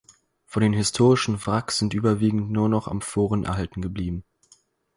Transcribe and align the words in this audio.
Von 0.45 0.63
den 0.63 0.73
historischen 0.73 1.45
Wracks 1.45 1.77
sind 1.77 1.93
überwiegend 1.93 2.49
nur 2.49 2.67
noch 2.69 2.87
Amphoren 2.87 3.43
erhalten 3.43 3.83
geblieben. 3.83 4.23